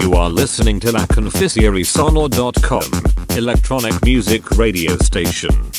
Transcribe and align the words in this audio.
You 0.00 0.14
are 0.14 0.30
listening 0.30 0.80
to 0.80 0.88
laconfisierisonor.com, 0.88 3.36
electronic 3.36 4.02
music 4.02 4.50
radio 4.52 4.96
station. 4.96 5.69